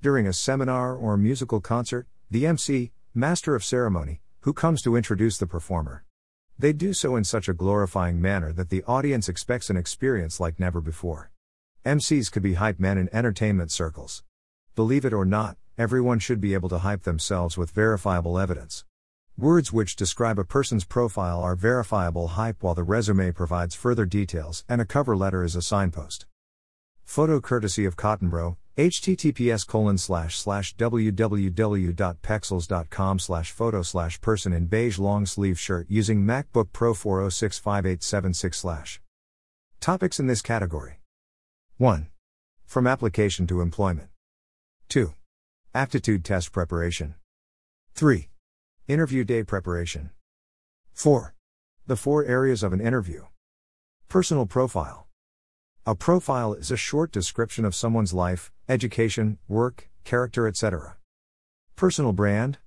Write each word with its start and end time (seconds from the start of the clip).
During 0.00 0.28
a 0.28 0.32
seminar 0.32 0.94
or 0.94 1.16
musical 1.16 1.60
concert, 1.60 2.06
the 2.30 2.46
MC, 2.46 2.92
master 3.14 3.56
of 3.56 3.64
ceremony, 3.64 4.20
who 4.42 4.52
comes 4.52 4.80
to 4.82 4.94
introduce 4.94 5.38
the 5.38 5.46
performer. 5.48 6.04
They 6.56 6.72
do 6.72 6.92
so 6.92 7.16
in 7.16 7.24
such 7.24 7.48
a 7.48 7.52
glorifying 7.52 8.20
manner 8.20 8.52
that 8.52 8.70
the 8.70 8.84
audience 8.84 9.28
expects 9.28 9.70
an 9.70 9.76
experience 9.76 10.38
like 10.38 10.60
never 10.60 10.80
before. 10.80 11.32
MCs 11.84 12.30
could 12.30 12.44
be 12.44 12.54
hype 12.54 12.78
men 12.78 12.96
in 12.96 13.12
entertainment 13.12 13.72
circles. 13.72 14.22
Believe 14.76 15.04
it 15.04 15.12
or 15.12 15.24
not, 15.24 15.56
everyone 15.76 16.20
should 16.20 16.40
be 16.40 16.54
able 16.54 16.68
to 16.68 16.78
hype 16.78 17.02
themselves 17.02 17.58
with 17.58 17.72
verifiable 17.72 18.38
evidence. 18.38 18.84
Words 19.36 19.72
which 19.72 19.96
describe 19.96 20.38
a 20.38 20.44
person's 20.44 20.84
profile 20.84 21.40
are 21.40 21.56
verifiable 21.56 22.28
hype 22.28 22.62
while 22.62 22.74
the 22.76 22.84
resume 22.84 23.32
provides 23.32 23.74
further 23.74 24.04
details 24.04 24.64
and 24.68 24.80
a 24.80 24.86
cover 24.86 25.16
letter 25.16 25.42
is 25.42 25.56
a 25.56 25.62
signpost. 25.62 26.26
Photo 27.02 27.40
courtesy 27.40 27.84
of 27.84 27.96
Cottonbro, 27.96 28.58
https 28.78 29.66
colon 29.66 29.98
slash 29.98 30.38
slash 30.38 30.74
www.pexels.com 30.76 33.18
slash 33.18 33.50
photo 33.50 33.82
slash 33.82 34.20
person 34.20 34.52
in 34.52 34.66
beige 34.66 35.00
long 35.00 35.26
sleeve 35.26 35.58
shirt 35.58 35.88
using 35.90 36.24
MacBook 36.24 36.72
Pro 36.72 36.94
4065876 36.94 38.54
slash. 38.54 39.00
Topics 39.80 40.20
in 40.20 40.28
this 40.28 40.42
category 40.42 41.00
1. 41.78 42.06
From 42.66 42.86
application 42.86 43.48
to 43.48 43.60
employment. 43.60 44.10
2. 44.90 45.12
Aptitude 45.74 46.24
test 46.24 46.52
preparation. 46.52 47.16
3. 47.94 48.28
Interview 48.86 49.24
day 49.24 49.42
preparation. 49.42 50.10
4. 50.92 51.34
The 51.88 51.96
four 51.96 52.24
areas 52.24 52.62
of 52.62 52.72
an 52.72 52.80
interview. 52.80 53.24
Personal 54.08 54.46
profile. 54.46 55.08
A 55.84 55.96
profile 55.96 56.52
is 56.52 56.70
a 56.70 56.76
short 56.76 57.10
description 57.10 57.64
of 57.64 57.74
someone's 57.74 58.14
life, 58.14 58.52
education, 58.68 59.38
work, 59.48 59.88
character, 60.04 60.46
etc. 60.46 60.96
Personal 61.74 62.12
brand. 62.12 62.58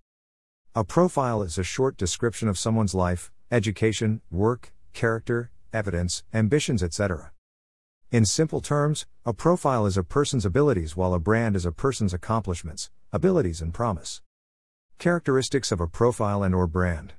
A 0.73 0.83
profile 0.83 1.43
is 1.43 1.59
a 1.59 1.63
short 1.63 1.95
description 1.95 2.47
of 2.47 2.57
someone's 2.57 2.95
life, 2.95 3.31
education, 3.51 4.21
work, 4.31 4.73
character, 4.93 5.51
evidence, 5.71 6.23
ambitions, 6.33 6.81
etc. 6.81 7.31
In 8.11 8.25
simple 8.25 8.61
terms, 8.61 9.05
a 9.25 9.33
profile 9.33 9.85
is 9.85 9.95
a 9.95 10.03
person's 10.03 10.45
abilities 10.45 10.97
while 10.97 11.13
a 11.13 11.19
brand 11.19 11.55
is 11.55 11.65
a 11.65 11.71
person's 11.71 12.13
accomplishments, 12.13 12.89
abilities 13.13 13.61
and 13.61 13.73
promise. 13.73 14.21
Characteristics 14.97 15.71
of 15.71 15.79
a 15.79 15.87
profile 15.87 16.41
and 16.41 16.55
or 16.55 16.67
brand. 16.67 17.13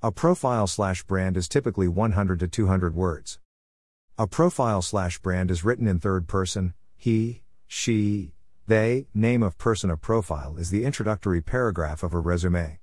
A 0.00 0.12
profile 0.12 0.66
slash 0.66 1.02
brand 1.02 1.36
is 1.36 1.48
typically 1.48 1.88
100 1.88 2.38
to 2.40 2.46
200 2.46 2.94
words. 2.94 3.40
A 4.16 4.26
profile 4.26 4.80
slash 4.80 5.18
brand 5.18 5.50
is 5.50 5.64
written 5.64 5.88
in 5.88 5.98
third 5.98 6.28
person, 6.28 6.74
he, 6.96 7.42
she, 7.66 8.32
they, 8.66 9.06
name 9.14 9.42
of 9.42 9.58
person. 9.58 9.90
A 9.90 9.96
profile 9.96 10.56
is 10.56 10.70
the 10.70 10.84
introductory 10.84 11.40
paragraph 11.40 12.02
of 12.02 12.14
a 12.14 12.18
resume. 12.18 12.78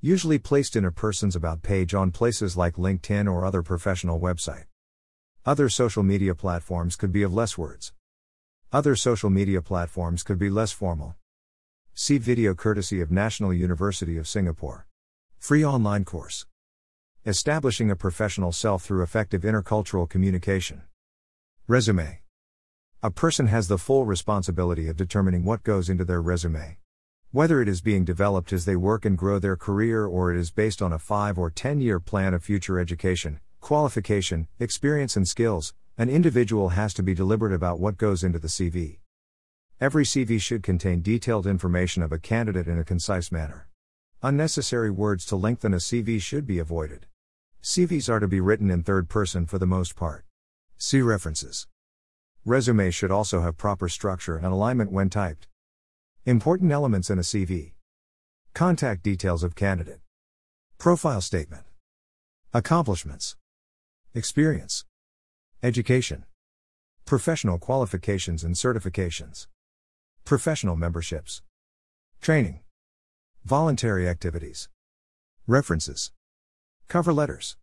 Usually 0.00 0.38
placed 0.38 0.76
in 0.76 0.84
a 0.84 0.92
person's 0.92 1.36
about 1.36 1.62
page 1.62 1.94
on 1.94 2.10
places 2.10 2.56
like 2.56 2.76
LinkedIn 2.76 3.30
or 3.30 3.44
other 3.44 3.62
professional 3.62 4.20
website. 4.20 4.64
Other 5.44 5.68
social 5.68 6.02
media 6.02 6.34
platforms 6.34 6.96
could 6.96 7.12
be 7.12 7.22
of 7.22 7.34
less 7.34 7.58
words. 7.58 7.92
Other 8.72 8.94
social 8.94 9.30
media 9.30 9.60
platforms 9.60 10.22
could 10.22 10.38
be 10.38 10.48
less 10.48 10.70
formal. 10.70 11.16
See 11.94 12.18
video 12.18 12.54
courtesy 12.54 13.00
of 13.00 13.10
National 13.10 13.52
University 13.52 14.16
of 14.16 14.28
Singapore. 14.28 14.86
Free 15.38 15.64
online 15.64 16.04
course. 16.04 16.46
Establishing 17.26 17.90
a 17.90 17.96
professional 17.96 18.52
self 18.52 18.84
through 18.84 19.02
effective 19.02 19.42
intercultural 19.42 20.08
communication. 20.08 20.82
Resume. 21.66 22.19
A 23.02 23.10
person 23.10 23.46
has 23.46 23.66
the 23.66 23.78
full 23.78 24.04
responsibility 24.04 24.86
of 24.86 24.94
determining 24.94 25.42
what 25.42 25.62
goes 25.62 25.88
into 25.88 26.04
their 26.04 26.20
resume. 26.20 26.76
Whether 27.30 27.62
it 27.62 27.68
is 27.68 27.80
being 27.80 28.04
developed 28.04 28.52
as 28.52 28.66
they 28.66 28.76
work 28.76 29.06
and 29.06 29.16
grow 29.16 29.38
their 29.38 29.56
career 29.56 30.04
or 30.04 30.34
it 30.34 30.38
is 30.38 30.50
based 30.50 30.82
on 30.82 30.92
a 30.92 30.98
5 30.98 31.38
or 31.38 31.48
10 31.48 31.80
year 31.80 31.98
plan 31.98 32.34
of 32.34 32.44
future 32.44 32.78
education, 32.78 33.40
qualification, 33.62 34.48
experience, 34.58 35.16
and 35.16 35.26
skills, 35.26 35.72
an 35.96 36.10
individual 36.10 36.70
has 36.70 36.92
to 36.92 37.02
be 37.02 37.14
deliberate 37.14 37.54
about 37.54 37.80
what 37.80 37.96
goes 37.96 38.22
into 38.22 38.38
the 38.38 38.48
CV. 38.48 38.98
Every 39.80 40.04
CV 40.04 40.38
should 40.38 40.62
contain 40.62 41.00
detailed 41.00 41.46
information 41.46 42.02
of 42.02 42.12
a 42.12 42.18
candidate 42.18 42.68
in 42.68 42.78
a 42.78 42.84
concise 42.84 43.32
manner. 43.32 43.66
Unnecessary 44.22 44.90
words 44.90 45.24
to 45.24 45.36
lengthen 45.36 45.72
a 45.72 45.78
CV 45.78 46.20
should 46.20 46.46
be 46.46 46.58
avoided. 46.58 47.06
CVs 47.62 48.10
are 48.10 48.20
to 48.20 48.28
be 48.28 48.40
written 48.40 48.70
in 48.70 48.82
third 48.82 49.08
person 49.08 49.46
for 49.46 49.58
the 49.58 49.64
most 49.66 49.96
part. 49.96 50.26
See 50.76 51.00
references. 51.00 51.66
Resume 52.46 52.90
should 52.90 53.10
also 53.10 53.42
have 53.42 53.58
proper 53.58 53.86
structure 53.86 54.38
and 54.38 54.46
alignment 54.46 54.90
when 54.90 55.10
typed. 55.10 55.46
Important 56.24 56.72
elements 56.72 57.10
in 57.10 57.18
a 57.18 57.22
CV. 57.22 57.72
Contact 58.54 59.02
details 59.02 59.42
of 59.42 59.54
candidate. 59.54 60.00
Profile 60.78 61.20
statement. 61.20 61.64
Accomplishments. 62.54 63.36
Experience. 64.14 64.86
Education. 65.62 66.24
Professional 67.04 67.58
qualifications 67.58 68.42
and 68.42 68.54
certifications. 68.54 69.46
Professional 70.24 70.76
memberships. 70.76 71.42
Training. 72.22 72.60
Voluntary 73.44 74.08
activities. 74.08 74.70
References. 75.46 76.10
Cover 76.88 77.12
letters. 77.12 77.58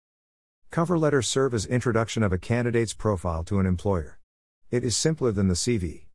Cover 0.70 1.00
letters 1.00 1.28
serve 1.28 1.56
as 1.56 1.66
introduction 1.66 2.22
of 2.22 2.32
a 2.32 2.38
candidate's 2.38 2.94
profile 2.94 3.44
to 3.46 3.60
an 3.60 3.66
employer. 3.66 4.20
It 4.70 4.84
is 4.84 4.98
simpler 4.98 5.32
than 5.32 5.48
the 5.48 5.54
CV. 5.54 6.08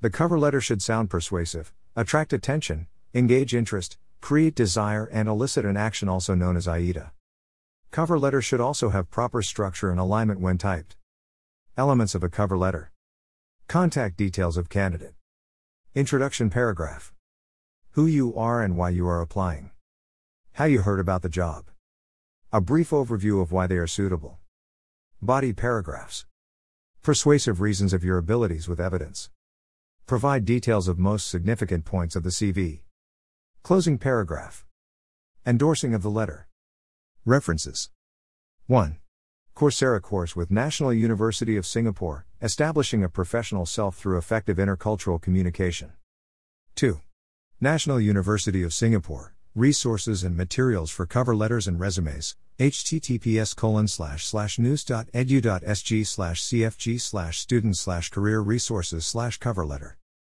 The 0.00 0.10
cover 0.10 0.38
letter 0.38 0.60
should 0.60 0.80
sound 0.80 1.10
persuasive, 1.10 1.72
attract 1.96 2.32
attention, 2.32 2.86
engage 3.12 3.52
interest, 3.52 3.98
create 4.20 4.54
desire, 4.54 5.06
and 5.06 5.28
elicit 5.28 5.64
an 5.64 5.76
action 5.76 6.08
also 6.08 6.36
known 6.36 6.56
as 6.56 6.68
AIDA. 6.68 7.10
Cover 7.90 8.16
letter 8.16 8.40
should 8.40 8.60
also 8.60 8.90
have 8.90 9.10
proper 9.10 9.42
structure 9.42 9.90
and 9.90 9.98
alignment 9.98 10.38
when 10.38 10.56
typed. 10.56 10.94
Elements 11.76 12.14
of 12.14 12.22
a 12.22 12.28
cover 12.28 12.56
letter. 12.56 12.92
Contact 13.66 14.16
details 14.16 14.56
of 14.56 14.68
candidate. 14.68 15.14
Introduction 15.96 16.48
paragraph. 16.48 17.12
Who 17.92 18.06
you 18.06 18.36
are 18.36 18.62
and 18.62 18.76
why 18.76 18.90
you 18.90 19.08
are 19.08 19.20
applying. 19.20 19.72
How 20.52 20.66
you 20.66 20.82
heard 20.82 21.00
about 21.00 21.22
the 21.22 21.28
job. 21.28 21.70
A 22.52 22.60
brief 22.60 22.90
overview 22.90 23.42
of 23.42 23.50
why 23.50 23.66
they 23.66 23.78
are 23.78 23.88
suitable. 23.88 24.38
Body 25.20 25.52
paragraphs. 25.52 26.24
Persuasive 27.06 27.60
reasons 27.60 27.92
of 27.92 28.02
your 28.02 28.18
abilities 28.18 28.66
with 28.66 28.80
evidence. 28.80 29.30
Provide 30.06 30.44
details 30.44 30.88
of 30.88 30.98
most 30.98 31.28
significant 31.28 31.84
points 31.84 32.16
of 32.16 32.24
the 32.24 32.30
CV. 32.30 32.80
Closing 33.62 33.96
paragraph. 33.96 34.66
Endorsing 35.46 35.94
of 35.94 36.02
the 36.02 36.10
letter. 36.10 36.48
References 37.24 37.90
1. 38.66 38.98
Coursera 39.54 40.02
course 40.02 40.34
with 40.34 40.50
National 40.50 40.92
University 40.92 41.56
of 41.56 41.64
Singapore, 41.64 42.26
establishing 42.42 43.04
a 43.04 43.08
professional 43.08 43.66
self 43.66 43.94
through 43.96 44.18
effective 44.18 44.56
intercultural 44.56 45.22
communication. 45.22 45.92
2. 46.74 47.00
National 47.60 48.00
University 48.00 48.64
of 48.64 48.74
Singapore, 48.74 49.35
resources 49.56 50.22
and 50.22 50.36
materials 50.36 50.90
for 50.90 51.06
cover 51.06 51.34
letters 51.34 51.66
and 51.66 51.80
resumes, 51.80 52.36
https 52.58 53.56
colon 53.56 53.88
slash 53.88 54.24
slash 54.24 54.58
nus.edu.sg 54.58 56.06
slash 56.06 56.42
cfg 56.42 57.00
slash 57.00 57.38
student 57.40 57.76
slash 57.76 58.10
career 58.10 58.40
resources 58.40 59.06
slash 59.06 59.38
cover 59.38 59.64
letter. 59.64 59.96